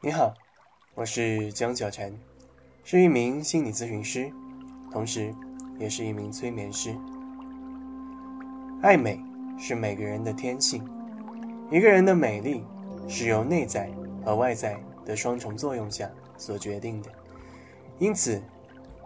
[0.00, 0.32] 你好，
[0.94, 2.16] 我是江小晨，
[2.84, 4.30] 是一名心理咨询师，
[4.92, 5.34] 同时
[5.76, 6.94] 也是一名催眠师。
[8.80, 9.20] 爱美
[9.58, 10.88] 是每个人的天性，
[11.68, 12.62] 一个人的美丽
[13.08, 13.90] 是由内在
[14.24, 17.10] 和外在的双重作用下所决定的。
[17.98, 18.40] 因此，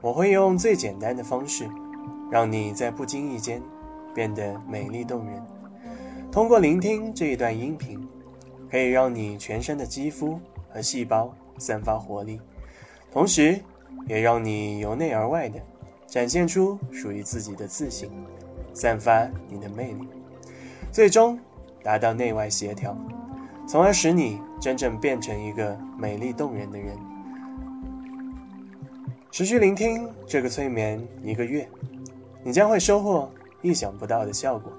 [0.03, 1.67] 我会用最简单的方式，
[2.31, 3.63] 让你在不经意间
[4.15, 5.43] 变得美丽动人。
[6.31, 8.07] 通过聆听这一段音频，
[8.71, 10.39] 可以让你全身的肌肤。
[10.73, 12.41] 和细胞散发活力，
[13.13, 13.61] 同时
[14.07, 15.61] 也让你由内而外的
[16.07, 18.11] 展现出属于自己的自信，
[18.73, 20.09] 散发你的魅力，
[20.91, 21.39] 最终
[21.83, 22.97] 达到内外协调，
[23.67, 26.97] 从而使你真正变成一个美丽动人的人。
[29.31, 31.69] 持续聆听这个催眠一个月，
[32.43, 33.31] 你将会收获
[33.63, 34.73] 意想不到的效果，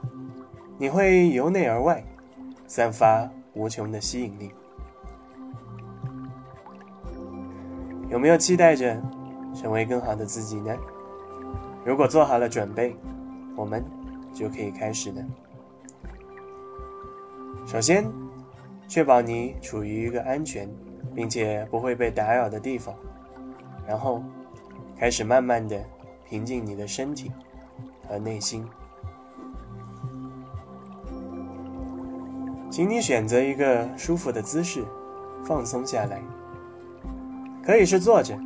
[0.77, 2.03] 你会由内而外
[2.67, 4.51] 散发无穷的吸引力。
[8.13, 9.01] 有没有期待着
[9.55, 10.71] 成为更好的自己呢？
[11.83, 12.95] 如果做好了准备，
[13.55, 13.83] 我们
[14.31, 15.25] 就可以开始了。
[17.65, 18.05] 首先，
[18.87, 20.69] 确保你处于一个安全
[21.15, 22.93] 并且不会被打扰的地方，
[23.87, 24.21] 然后
[24.95, 25.83] 开始慢慢的
[26.23, 27.31] 平静你的身体
[28.07, 28.63] 和内心。
[32.69, 34.85] 请你选择一个舒服的姿势，
[35.43, 36.21] 放松下来。
[37.65, 38.37] 可以是坐着，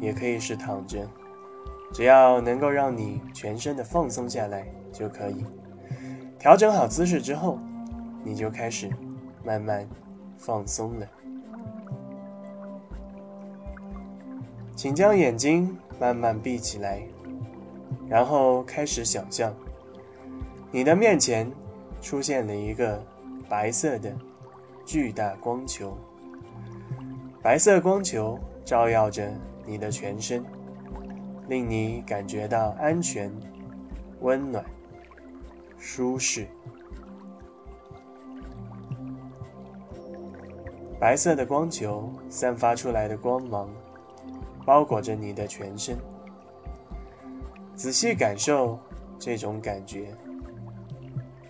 [0.00, 1.08] 也可以是躺着，
[1.92, 5.44] 只要能够让你全身的放松下来就可以。
[6.38, 7.58] 调整好姿势之后，
[8.24, 8.90] 你就开始
[9.44, 9.88] 慢慢
[10.36, 11.06] 放松了。
[14.74, 17.02] 请将眼睛慢慢闭起来，
[18.08, 19.54] 然后开始想象，
[20.72, 21.48] 你的面前
[22.00, 23.00] 出现了一个
[23.48, 24.12] 白色的
[24.84, 25.96] 巨大光球。
[27.42, 29.32] 白色光球照耀着
[29.64, 30.44] 你的全身，
[31.48, 33.32] 令你感觉到安全、
[34.20, 34.62] 温暖、
[35.78, 36.46] 舒适。
[40.98, 43.70] 白色的光球散发出来的光芒，
[44.66, 45.96] 包裹着你的全身。
[47.74, 48.78] 仔细感受
[49.18, 50.14] 这种感觉，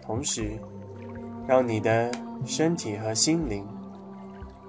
[0.01, 0.53] 同时
[1.49, 2.13] 让你的
[2.47, 3.67] 身体和心灵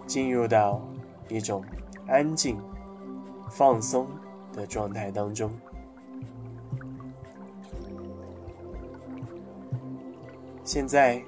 [0.07, 0.81] 进入到。
[1.31, 1.63] 一种
[2.07, 2.59] 安静、
[3.49, 4.07] 放松
[4.51, 5.49] 的状态当中。
[10.63, 11.23] 现在，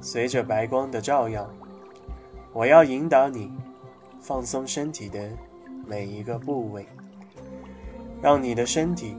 [0.00, 1.48] 随着白光的照耀，
[2.52, 3.50] 我要引导你
[4.20, 5.30] 放松身体的
[5.86, 6.86] 每一个部位，
[8.20, 9.16] 让你的身体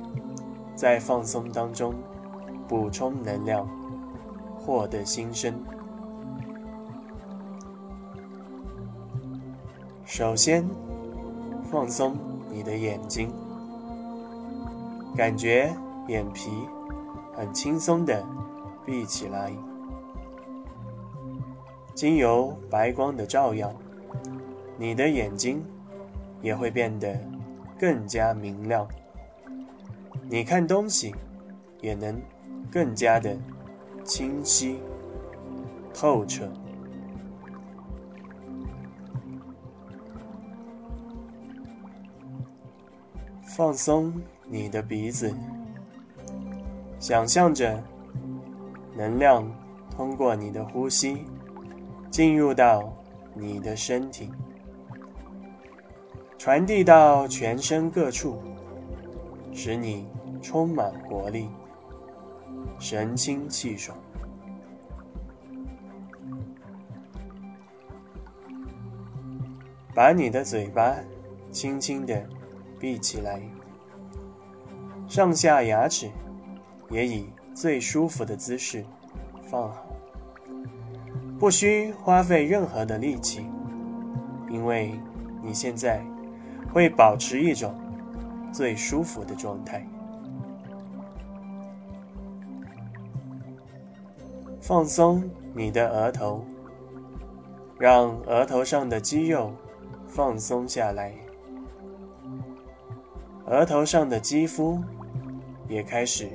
[0.76, 1.94] 在放松当中
[2.68, 3.68] 补充能量，
[4.56, 5.54] 获得新生。
[10.06, 10.68] 首先，
[11.72, 12.18] 放松
[12.52, 13.32] 你的眼睛，
[15.16, 15.74] 感觉
[16.08, 16.52] 眼皮
[17.34, 18.24] 很轻松的
[18.86, 19.52] 闭起来。
[21.96, 23.74] 经由白光的照耀，
[24.78, 25.64] 你的眼睛
[26.42, 27.18] 也会变得
[27.80, 28.86] 更加明亮，
[30.30, 31.16] 你看东西
[31.80, 32.22] 也能
[32.70, 33.38] 更加的
[34.04, 34.80] 清晰
[35.94, 36.52] 透彻。
[43.56, 44.12] 放松
[44.48, 45.32] 你的鼻子，
[47.00, 47.84] 想象着
[48.98, 49.48] 能量
[49.96, 51.24] 通过你的呼吸
[52.10, 52.92] 进入到
[53.36, 54.32] 你的身体，
[56.36, 58.42] 传递到全身各处，
[59.54, 60.08] 使你
[60.42, 61.48] 充满活力，
[62.80, 63.96] 神清气爽。
[69.94, 70.96] 把你的嘴巴
[71.52, 72.28] 轻轻的。
[72.84, 73.40] 闭起来，
[75.08, 76.12] 上下牙齿
[76.90, 78.84] 也以最舒服的姿势
[79.50, 79.86] 放好，
[81.40, 83.46] 不需花费任何的力气，
[84.50, 85.00] 因为
[85.42, 86.04] 你现在
[86.74, 87.74] 会保持一种
[88.52, 89.88] 最舒服的状态。
[94.60, 96.44] 放松你的额头，
[97.80, 99.54] 让额头上的肌肉
[100.06, 101.23] 放松下来。
[103.54, 104.82] 额头上的肌肤
[105.68, 106.28] 也开始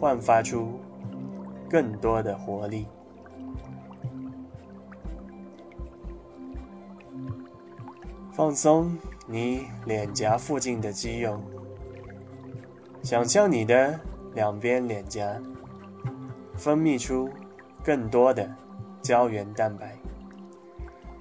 [0.00, 0.80] 焕发出
[1.70, 2.88] 更多的活力。
[8.32, 8.98] 放松
[9.28, 11.40] 你脸颊附近的肌肉，
[13.04, 14.00] 想象你的
[14.34, 15.40] 两边脸颊
[16.56, 17.30] 分泌出
[17.84, 18.52] 更多的
[19.00, 19.96] 胶原蛋白，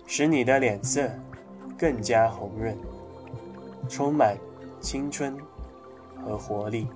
[0.07, 1.07] 使你的脸色
[1.77, 2.75] 更加红润，
[3.88, 4.35] 充满
[4.81, 5.38] 青春
[6.25, 6.88] 和活力。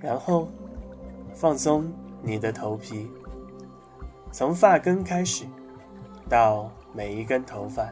[0.00, 0.46] 然后
[1.32, 1.90] 放松
[2.22, 3.10] 你的头皮，
[4.30, 5.46] 从发根开始，
[6.28, 7.88] 到每一根头发，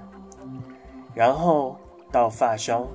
[1.14, 1.78] 然后
[2.10, 2.86] 到发梢，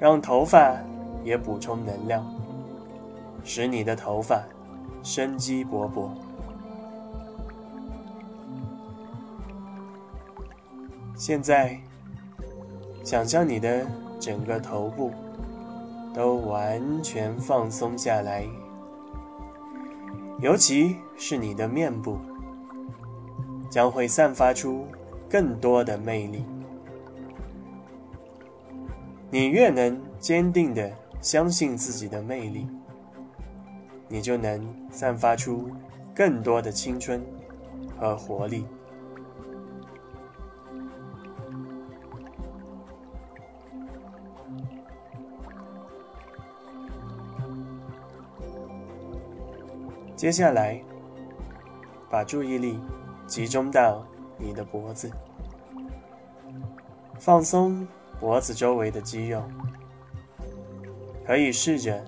[0.00, 0.78] 让头发
[1.22, 2.24] 也补充能量，
[3.44, 4.42] 使你的头发
[5.02, 6.08] 生机勃勃。
[11.16, 11.80] 现在，
[13.02, 13.84] 想象你的
[14.20, 15.10] 整个头部。
[16.14, 18.42] 都完全放松下来，
[20.40, 22.16] 尤其是你的面部，
[23.68, 24.86] 将会散发出
[25.28, 26.42] 更多的魅力。
[29.30, 30.90] 你越能坚定的
[31.20, 32.66] 相信自己的魅力，
[34.08, 35.70] 你就能散发出
[36.14, 37.22] 更多的青春
[38.00, 38.64] 和活力。
[50.16, 50.82] 接下来，
[52.08, 52.80] 把注意力
[53.26, 54.02] 集中到
[54.38, 55.10] 你的脖子，
[57.18, 57.86] 放松
[58.18, 59.42] 脖子周围的肌肉。
[61.26, 62.02] 可以试着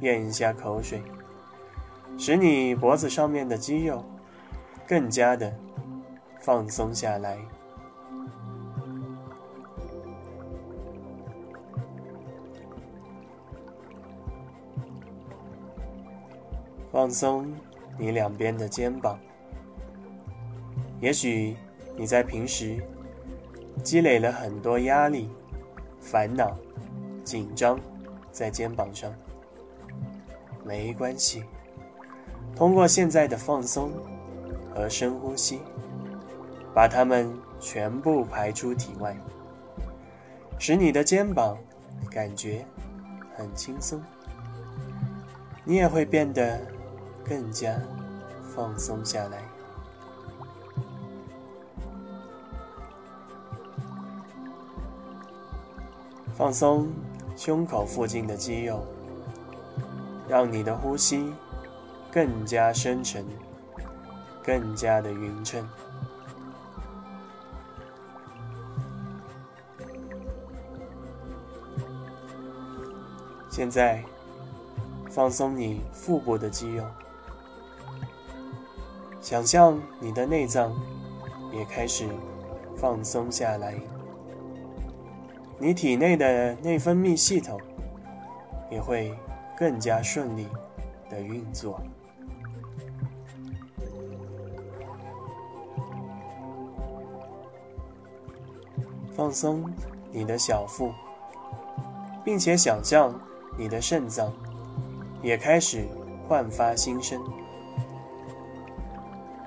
[0.00, 1.00] 咽一下口水，
[2.18, 4.04] 使你脖子上面的肌肉
[4.88, 5.54] 更加的
[6.40, 7.38] 放松下来。
[16.94, 17.52] 放松
[17.98, 19.18] 你两边的肩膀。
[21.00, 21.56] 也许
[21.96, 22.80] 你在平时
[23.82, 25.28] 积累了很多压力、
[25.98, 26.56] 烦恼、
[27.24, 27.80] 紧张
[28.30, 29.12] 在肩膀上，
[30.64, 31.42] 没关系。
[32.54, 33.90] 通过现在的放松
[34.72, 35.58] 和深呼吸，
[36.72, 39.16] 把它们全部排出体外，
[40.60, 41.58] 使你的肩膀
[42.08, 42.64] 感觉
[43.36, 44.00] 很轻松，
[45.64, 46.64] 你也会变得。
[47.26, 47.74] 更加
[48.54, 49.42] 放松下来，
[56.36, 56.92] 放松
[57.36, 58.84] 胸口附近的肌肉，
[60.28, 61.32] 让你的呼吸
[62.12, 63.24] 更加深沉，
[64.44, 65.66] 更加的匀称。
[73.48, 74.04] 现在，
[75.08, 76.84] 放松你腹部的肌肉。
[79.24, 80.70] 想象你的内脏
[81.50, 82.06] 也开始
[82.76, 83.74] 放松下来，
[85.58, 87.58] 你体内的内分泌系统
[88.70, 89.16] 也会
[89.56, 90.46] 更加顺利
[91.08, 91.80] 的运作。
[99.16, 99.72] 放松
[100.12, 100.92] 你的小腹，
[102.22, 103.18] 并且想象
[103.56, 104.30] 你的肾脏
[105.22, 105.86] 也开始
[106.28, 107.24] 焕发新生。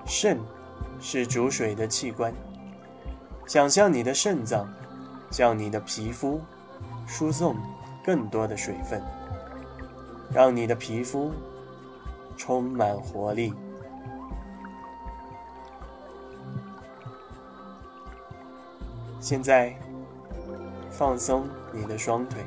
[0.09, 0.39] 肾
[1.01, 2.33] 是主水的器官，
[3.45, 4.65] 想象你的肾脏
[5.29, 6.39] 向你的皮肤
[7.05, 7.57] 输送
[8.05, 9.03] 更多的水分，
[10.33, 11.33] 让你的皮肤
[12.37, 13.53] 充满活力。
[19.19, 19.75] 现在
[20.89, 22.45] 放松你的双腿，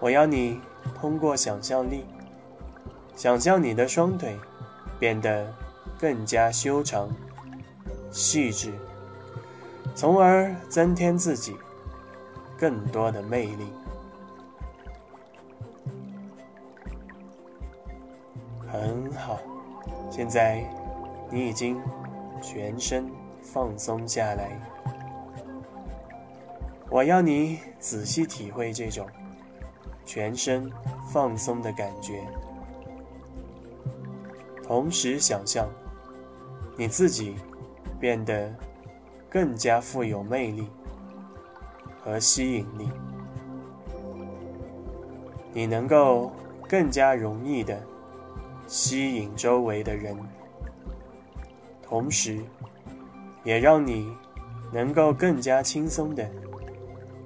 [0.00, 0.60] 我要你
[1.00, 2.04] 通过想象力，
[3.14, 4.36] 想象你的双腿。
[4.98, 5.52] 变得
[6.02, 7.08] 更加修长、
[8.10, 8.72] 细致，
[9.94, 11.56] 从而增添自己
[12.58, 13.72] 更多的魅力。
[18.66, 19.38] 很好，
[20.10, 20.68] 现在
[21.30, 21.80] 你已经
[22.42, 23.08] 全身
[23.40, 24.60] 放松下来。
[26.90, 29.06] 我要你仔细体会这种
[30.04, 30.68] 全身
[31.12, 32.26] 放松的感觉。
[34.64, 35.68] 同时想象，
[36.76, 37.36] 你自己
[38.00, 38.52] 变得
[39.28, 40.68] 更加富有魅力
[42.02, 42.88] 和吸引力，
[45.52, 46.32] 你能够
[46.68, 47.80] 更加容易的
[48.66, 50.16] 吸引周围的人，
[51.82, 52.42] 同时
[53.44, 54.16] 也让你
[54.72, 56.28] 能够更加轻松的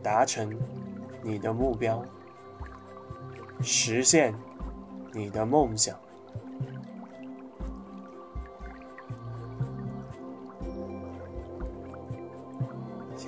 [0.03, 0.53] 达成
[1.23, 2.05] 你的目标，
[3.61, 4.35] 实现
[5.13, 5.97] 你的梦想。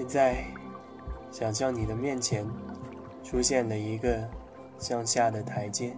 [0.08, 0.42] 在，
[1.30, 2.46] 想象你的面前
[3.22, 4.26] 出现了一个
[4.78, 5.94] 向下的台阶，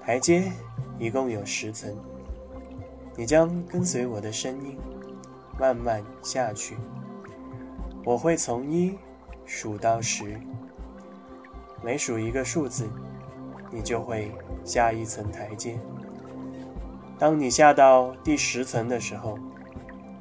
[0.00, 0.52] 台阶
[0.96, 1.92] 一共有十层，
[3.16, 4.78] 你将跟随我的声音
[5.58, 6.76] 慢慢下去。
[8.04, 8.96] 我会从一
[9.44, 10.40] 数到十，
[11.82, 12.88] 每数一个数字，
[13.72, 14.30] 你就会
[14.64, 15.76] 下一层台阶。
[17.18, 19.36] 当你下到第十层的时候，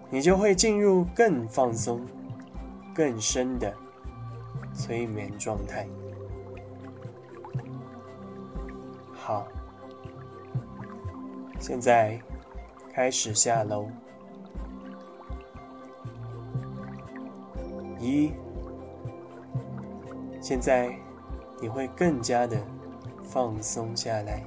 [0.10, 2.06] 你就会进入更放松、
[2.94, 3.74] 更深的
[4.74, 5.88] 催眠状态。
[9.14, 9.48] 好。
[11.60, 12.20] 现在
[12.94, 13.88] 开始下楼。
[17.98, 18.34] 一，
[20.42, 20.94] 现在
[21.62, 22.62] 你会更加的
[23.24, 24.44] 放松下来，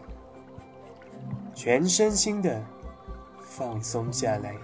[1.54, 2.62] 全身心的
[3.40, 4.54] 放松下来。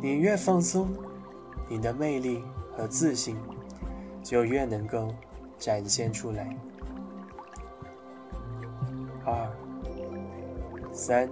[0.00, 0.88] 你越放松，
[1.70, 2.42] 你的魅力
[2.76, 3.36] 和自信
[4.24, 5.14] 就越能够
[5.56, 6.54] 展现出来。
[9.24, 9.48] 二。
[10.92, 11.30] 三、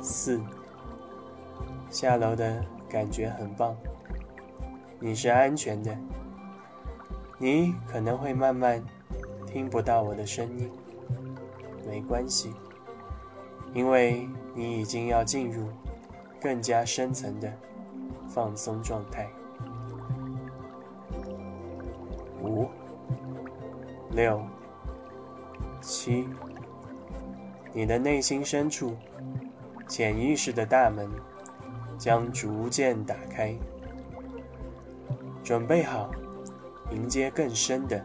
[0.00, 0.40] 四，
[1.88, 3.76] 下楼的感觉很棒。
[4.98, 5.96] 你是安全的。
[7.38, 8.84] 你可能会慢慢
[9.46, 10.68] 听不到我的声音，
[11.86, 12.52] 没关系，
[13.72, 15.68] 因为你已经要进入
[16.40, 17.50] 更加深层的
[18.38, 19.28] 放松状态。
[22.40, 22.68] 五、
[24.12, 24.40] 六、
[25.80, 26.28] 七。
[27.72, 28.94] 你的内心深处，
[29.88, 31.10] 潜意识的大门
[31.98, 33.56] 将逐渐打开，
[35.42, 36.08] 准备好
[36.92, 38.00] 迎接更深的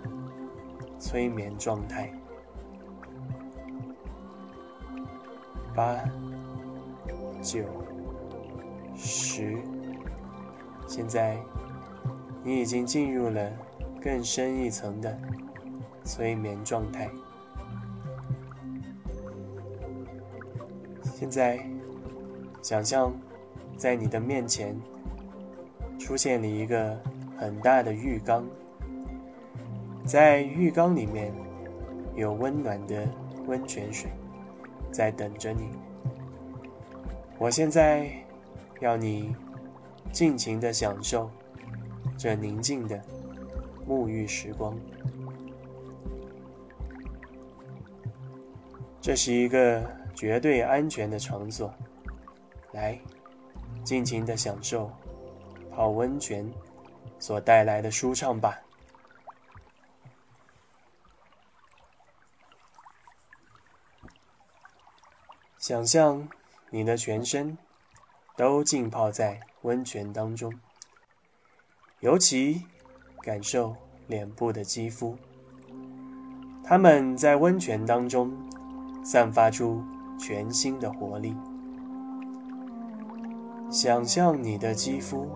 [0.98, 2.12] 催眠状态。
[5.76, 5.96] 八、
[7.40, 7.64] 九、
[8.96, 9.62] 十，
[10.88, 11.38] 现在
[12.44, 13.52] 你已经进入了
[14.02, 15.18] 更深一层的
[16.04, 17.10] 催眠状态。
[21.16, 21.66] 现在，
[22.62, 23.14] 想象
[23.78, 24.76] 在你的面前
[25.98, 27.00] 出现了一个
[27.38, 28.46] 很大的浴缸，
[30.06, 31.34] 在浴缸里面
[32.14, 33.08] 有温暖的
[33.48, 34.12] 温泉水
[34.92, 35.70] 在等着你。
[37.40, 38.12] 我现在
[38.82, 39.34] 要你
[40.14, 41.30] 尽情的享受
[42.18, 43.02] 这宁静的
[43.86, 44.80] 沐浴时光。
[49.02, 49.84] 这是一个。
[50.16, 51.74] 绝对安全的场所，
[52.72, 53.02] 来，
[53.84, 54.92] 尽情的享受
[55.72, 56.50] 泡温泉
[57.18, 58.62] 所带来的舒畅吧。
[65.58, 66.30] 想象
[66.70, 67.58] 你的全身
[68.38, 70.54] 都浸泡在温泉当中，
[72.00, 72.62] 尤其
[73.22, 73.76] 感受
[74.08, 75.18] 脸部的肌肤，
[76.64, 78.32] 它们在温泉当中
[79.04, 79.84] 散发出。
[80.16, 81.36] 全新的活力。
[83.70, 85.28] 想象你的肌肤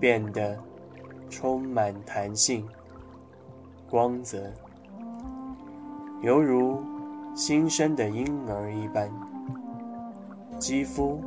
[0.00, 0.58] 变得
[1.28, 2.66] 充满弹性、
[3.88, 4.50] 光泽，
[6.22, 6.82] 犹如
[7.36, 9.08] 新生的婴儿一般。
[10.58, 11.22] 肌肤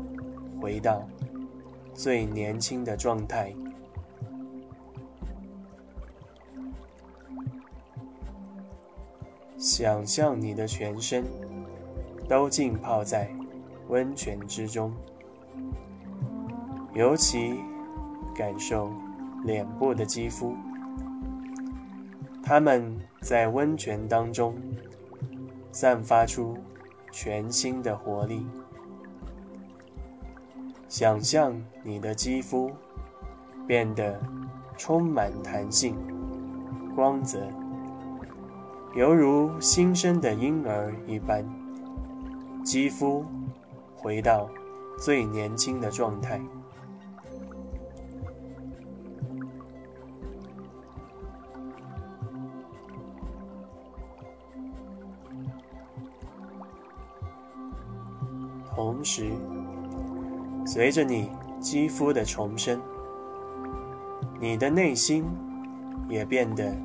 [0.59, 1.07] 回到
[1.95, 3.55] 最年轻的状态。
[9.57, 11.25] 想象你的全身。
[12.27, 13.29] 都浸泡在
[13.87, 14.91] 温泉之中，
[16.95, 17.59] 尤其
[18.35, 18.91] 感受
[19.43, 20.55] 脸部的肌肤，
[22.41, 24.55] 它们在温泉当中
[25.71, 26.57] 散发出
[27.11, 28.43] 全新的活力。
[30.97, 32.71] 想象你的肌肤
[33.67, 34.17] 变得
[34.77, 35.93] 充满弹性、
[36.95, 37.49] 光泽，
[38.95, 41.45] 犹如新生的婴儿一般。
[42.63, 43.25] 肌肤
[43.93, 44.49] 回到
[44.97, 46.39] 最年轻的状态，
[58.73, 59.33] 同时，
[60.75, 62.81] 随着你肌肤的重生，
[64.41, 65.23] 你的内心
[66.09, 66.75] 也变得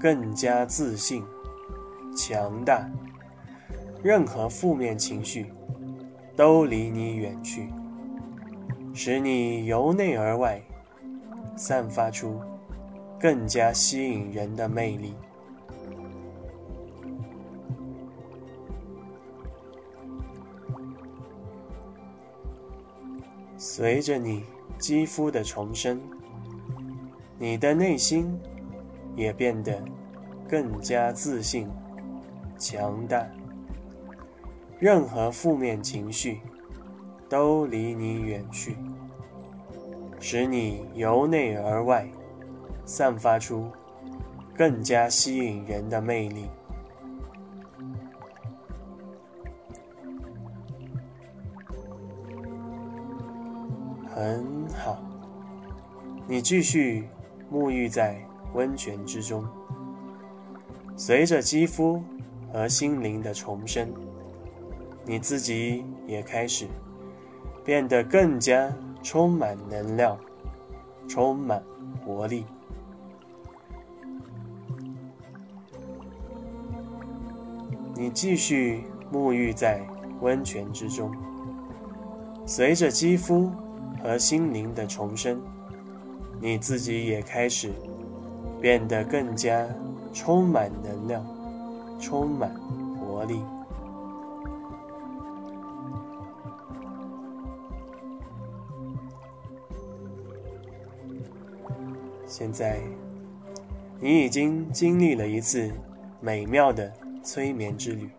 [0.00, 1.22] 更加自信、
[2.16, 2.84] 强大。
[4.02, 5.46] 任何负面情绪
[6.34, 7.68] 都离你远去，
[8.92, 10.60] 使你由内而外
[11.54, 12.40] 散发出
[13.20, 15.14] 更加吸引人的魅力。
[23.74, 24.44] 随着你
[24.78, 25.98] 肌肤的重生，
[27.38, 28.38] 你的内心
[29.16, 29.82] 也变得
[30.46, 31.66] 更加自信、
[32.58, 33.26] 强大。
[34.78, 36.40] 任何负面情绪
[37.30, 38.76] 都离你远去，
[40.20, 42.06] 使你由内而外
[42.84, 43.70] 散发出
[44.54, 46.46] 更加吸引人的魅力。
[56.28, 57.08] 你继续
[57.52, 58.16] 沐浴在
[58.54, 59.44] 温泉之中，
[60.96, 62.02] 随着肌肤
[62.52, 63.92] 和心灵的重生，
[65.04, 66.66] 你自己也开始
[67.64, 70.18] 变得更加充满能量，
[71.08, 71.62] 充满
[72.06, 72.46] 活力。
[77.94, 79.84] 你继续沐浴在
[80.20, 81.14] 温泉之中，
[82.46, 83.50] 随着肌肤。
[84.02, 85.40] 和心灵的重生，
[86.42, 87.70] 你自己也开始
[88.60, 89.64] 变得更加
[90.12, 91.24] 充满能量，
[92.00, 92.52] 充满
[92.98, 93.40] 活力。
[102.26, 102.80] 现在，
[104.00, 105.70] 你已经经历了一次
[106.20, 108.10] 美妙的催眠之旅。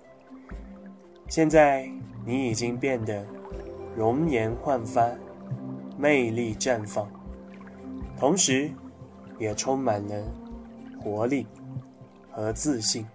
[1.27, 1.91] 现在，
[2.25, 3.25] 你已经变得
[3.97, 5.09] 容颜焕发。
[5.95, 7.07] 魅力绽放，
[8.17, 8.71] 同时，
[9.37, 10.25] 也充满了
[11.01, 11.45] 活力
[12.31, 13.05] 和自信。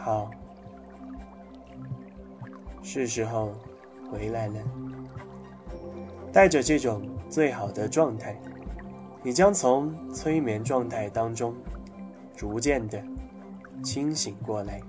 [0.00, 0.30] 好，
[2.82, 3.52] 是时候
[4.10, 4.54] 回来了。
[6.32, 8.40] 带着这种最好的状态，
[9.22, 11.54] 你将从催眠状态当中
[12.36, 13.02] 逐渐的。
[13.80, 14.80] 清醒过来，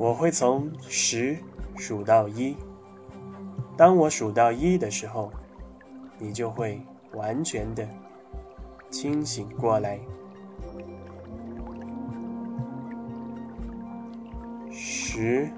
[0.00, 1.36] 我会从十
[1.76, 2.56] 数到一。
[3.76, 5.30] 当我数到一的时候，
[6.18, 6.80] 你就会
[7.12, 7.86] 完全的
[8.88, 10.00] 清醒过来。
[14.70, 15.50] 十，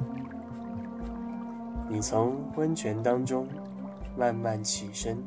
[1.89, 3.47] 你从温泉当中
[4.17, 5.25] 慢慢起身，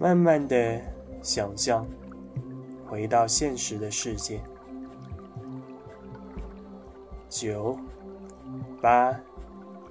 [0.00, 0.82] 慢慢的
[1.22, 1.86] 想象。
[2.88, 4.40] 回到现实的世界。
[7.28, 7.78] 九、
[8.80, 9.14] 八、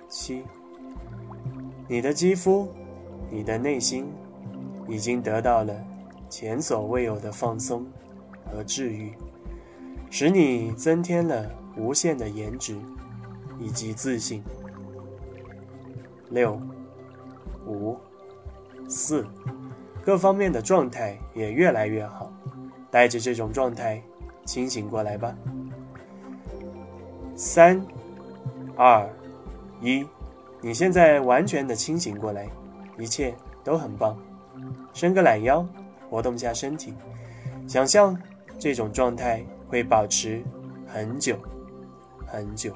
[0.10, 0.43] 七，
[1.88, 2.67] 你的肌肤，
[3.30, 4.08] 你的内心，
[4.88, 5.73] 已经得到了
[6.30, 7.86] 前所未有的放松
[8.45, 9.13] 和治愈，
[10.10, 12.76] 使你增添了无限的颜值
[13.60, 14.43] 以及自信。
[16.32, 16.60] 六、
[17.67, 17.97] 五、
[18.88, 19.26] 四，
[20.02, 22.32] 各方面的状态也越来越好。
[22.89, 24.02] 带着这种状态
[24.45, 25.38] 清醒过来吧。
[27.38, 27.80] 三、
[28.76, 29.08] 二、
[29.80, 30.04] 一，
[30.60, 32.50] 你现在完全的清醒过来，
[32.97, 34.17] 一切都很棒。
[34.91, 35.63] 伸个懒腰，
[36.10, 36.95] 活动一下身体，
[37.67, 38.19] 想象
[38.58, 40.43] 这种状态会保持
[40.88, 41.38] 很久
[42.26, 42.73] 很久。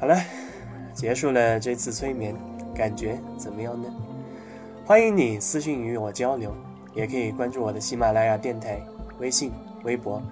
[0.00, 0.16] 好了，
[0.92, 2.34] 结束了这次催眠，
[2.74, 3.88] 感觉怎么样呢？
[4.84, 6.52] 欢迎你私信与我交流，
[6.94, 8.80] 也可以关注我的喜马拉雅电台、
[9.18, 9.52] 微信、
[9.84, 10.22] 微博，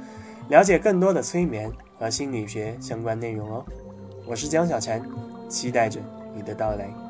[0.48, 3.64] 了解更多的催眠和心理学相关内容哦。
[4.26, 5.02] 我是江小婵，
[5.48, 6.00] 期待着
[6.34, 7.07] 你的到来。